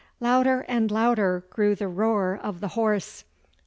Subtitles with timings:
[0.19, 3.23] Louder and louder grew the roar of the horse.